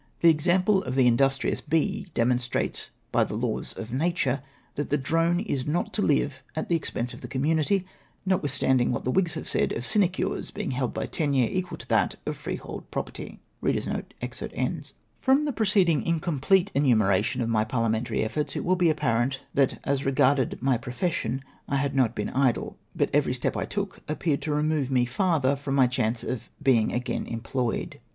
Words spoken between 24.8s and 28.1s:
me farther from my chance of being again employed.